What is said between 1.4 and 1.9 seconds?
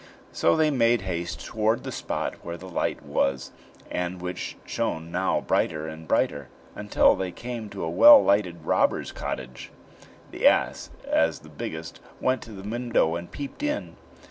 toward